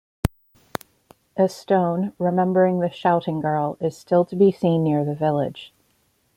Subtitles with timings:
[1.37, 5.75] A stone, remembering the Shouting Girl, is still to be seen near the village.